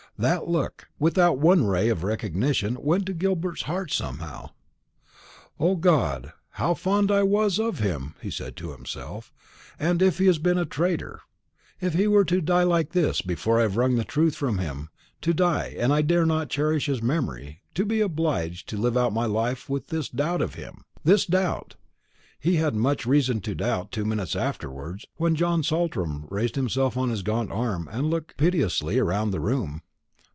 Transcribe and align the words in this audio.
That 0.19 0.47
look, 0.47 0.87
without 0.99 1.39
one 1.39 1.65
ray 1.65 1.89
of 1.89 2.03
recognition, 2.03 2.77
went 2.79 3.07
to 3.07 3.13
Gilbert's 3.15 3.63
heart 3.63 3.91
somehow. 3.91 4.51
"O 5.59 5.75
God, 5.75 6.31
how 6.51 6.75
fond 6.75 7.09
I 7.11 7.23
was 7.23 7.57
of 7.59 7.79
him!" 7.79 8.13
he 8.21 8.29
said 8.29 8.55
to 8.57 8.69
himself. 8.71 9.33
"And 9.79 9.99
if 9.99 10.19
he 10.19 10.27
has 10.27 10.37
been 10.37 10.59
a 10.59 10.65
traitor! 10.65 11.21
If 11.79 11.95
he 11.95 12.05
were 12.07 12.25
to 12.25 12.39
die 12.39 12.61
like 12.61 12.91
this, 12.91 13.23
before 13.23 13.57
I 13.57 13.63
have 13.63 13.77
wrung 13.77 13.95
the 13.95 14.03
truth 14.03 14.35
from 14.35 14.59
him 14.59 14.89
to 15.21 15.33
die, 15.33 15.75
and 15.79 15.91
I 15.91 16.01
not 16.01 16.07
dare 16.07 16.25
to 16.25 16.45
cherish 16.45 16.85
his 16.85 17.01
memory 17.01 17.61
to 17.73 17.83
be 17.83 17.99
obliged 18.01 18.69
to 18.69 18.77
live 18.77 18.95
out 18.97 19.13
my 19.13 19.25
life 19.25 19.69
with 19.71 19.87
this 19.87 20.07
doubt 20.07 20.43
of 20.43 20.53
him!" 20.53 20.83
This 21.03 21.25
doubt! 21.25 21.77
Had 22.43 22.73
he 22.73 22.77
much 22.79 23.07
reason 23.07 23.41
to 23.41 23.55
doubt 23.55 23.91
two 23.91 24.05
minutes 24.05 24.35
afterwards, 24.35 25.03
when 25.15 25.33
John 25.33 25.63
Saltram 25.63 26.27
raised 26.29 26.57
himself 26.57 26.95
on 26.95 27.09
his 27.09 27.23
gaunt 27.23 27.51
arm, 27.51 27.89
and 27.91 28.11
looked 28.11 28.37
piteously 28.37 29.01
round 29.01 29.33
the 29.33 29.39
room? 29.39 29.81